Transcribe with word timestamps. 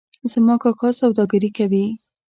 زما 0.31 0.55
کاکا 0.63 0.89
سوداګري 1.01 1.49
کوي 1.57 1.85